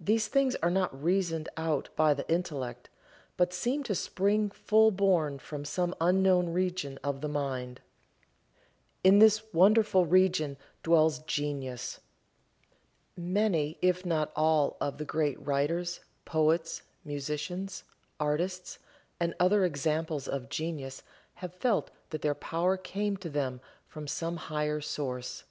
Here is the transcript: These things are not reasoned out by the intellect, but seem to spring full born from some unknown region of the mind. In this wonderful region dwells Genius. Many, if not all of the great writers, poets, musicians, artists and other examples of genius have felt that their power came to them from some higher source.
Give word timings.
These 0.00 0.26
things 0.26 0.56
are 0.56 0.72
not 0.72 1.00
reasoned 1.04 1.48
out 1.56 1.88
by 1.94 2.14
the 2.14 2.28
intellect, 2.28 2.90
but 3.36 3.52
seem 3.52 3.84
to 3.84 3.94
spring 3.94 4.50
full 4.50 4.90
born 4.90 5.38
from 5.38 5.64
some 5.64 5.94
unknown 6.00 6.48
region 6.52 6.98
of 7.04 7.20
the 7.20 7.28
mind. 7.28 7.80
In 9.04 9.20
this 9.20 9.44
wonderful 9.54 10.04
region 10.04 10.56
dwells 10.82 11.20
Genius. 11.20 12.00
Many, 13.16 13.78
if 13.80 14.04
not 14.04 14.32
all 14.34 14.76
of 14.80 14.98
the 14.98 15.04
great 15.04 15.40
writers, 15.40 16.00
poets, 16.24 16.82
musicians, 17.04 17.84
artists 18.18 18.80
and 19.20 19.32
other 19.38 19.64
examples 19.64 20.26
of 20.26 20.48
genius 20.48 21.04
have 21.34 21.54
felt 21.54 21.92
that 22.10 22.20
their 22.22 22.34
power 22.34 22.76
came 22.76 23.16
to 23.18 23.30
them 23.30 23.60
from 23.86 24.08
some 24.08 24.36
higher 24.38 24.80
source. 24.80 25.44